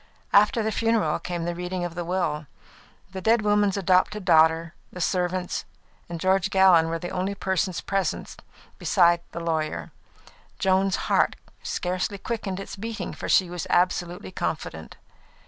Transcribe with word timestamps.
After 0.33 0.63
the 0.63 0.71
funeral 0.71 1.19
came 1.19 1.45
the 1.45 1.53
reading 1.53 1.85
of 1.85 1.93
the 1.93 2.03
will. 2.03 2.47
The 3.11 3.21
dead 3.21 3.43
woman's 3.43 3.77
adopted 3.77 4.25
daughter, 4.25 4.73
the 4.91 4.99
servants, 4.99 5.63
and 6.09 6.19
George 6.19 6.49
Gallon 6.49 6.89
were 6.89 6.97
the 6.97 7.11
only 7.11 7.35
persons 7.35 7.81
present 7.81 8.37
besides 8.79 9.21
the 9.31 9.39
lawyer. 9.39 9.91
Joan's 10.57 10.95
heart 11.05 11.35
scarcely 11.61 12.17
quickened 12.17 12.59
its 12.59 12.75
beating, 12.75 13.13
for 13.13 13.29
she 13.29 13.47
was 13.47 13.67
absolutely 13.69 14.31
confident. 14.31 14.97